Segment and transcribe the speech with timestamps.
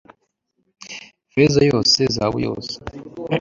[1.31, 2.73] feza yose, zahabu yose